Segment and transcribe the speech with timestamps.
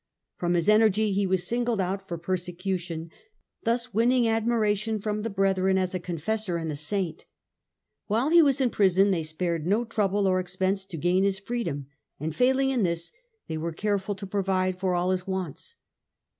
[0.35, 3.11] From his energy he was singled out for persecution,
[3.65, 7.27] thus winning admiration from the brethren as a confessor and a saint.
[8.07, 11.85] While he was in prison they spared no trouble or expense to gain his freedom,
[12.19, 13.11] and, failing in this,
[13.47, 15.75] they were careful to provide for all his wants.